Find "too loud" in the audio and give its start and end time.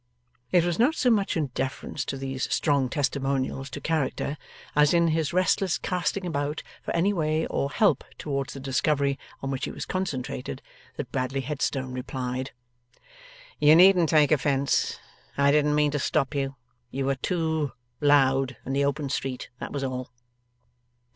17.13-18.57